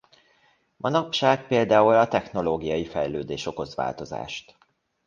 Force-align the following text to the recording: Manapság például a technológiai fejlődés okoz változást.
Manapság 0.77 1.47
például 1.47 1.93
a 1.93 2.07
technológiai 2.07 2.85
fejlődés 2.85 3.45
okoz 3.45 3.75
változást. 3.75 4.57